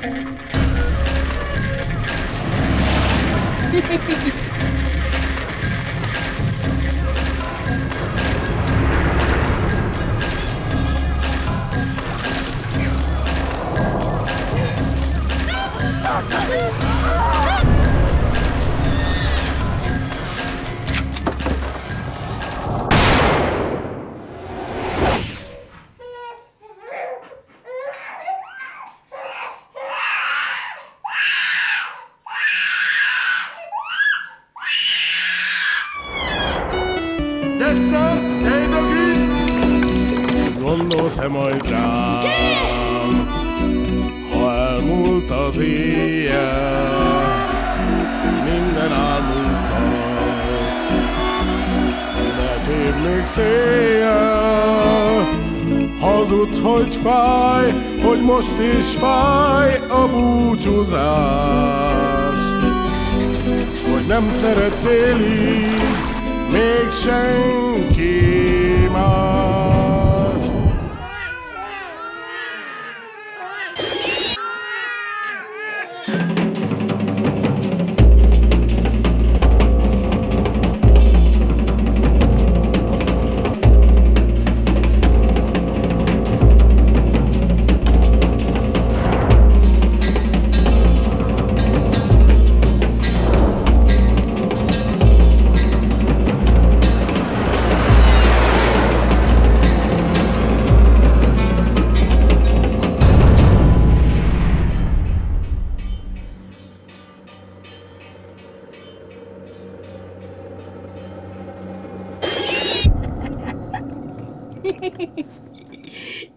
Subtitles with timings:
[0.00, 0.38] Ah,
[37.68, 38.12] Dessze,
[38.44, 38.86] egy a!
[40.60, 42.22] Gondolsz-e majd rám,
[44.32, 47.22] ha elmúlt az éjjel,
[48.44, 49.88] minden álmunkat,
[52.36, 54.68] ne tér még széjjel.
[56.00, 60.98] Hazud, hogy fáj, hogy most is fáj a búcsúzás,
[63.74, 66.07] s hogy nem szerettél így
[66.50, 68.67] make Shanky.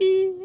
[0.00, 0.30] yeah.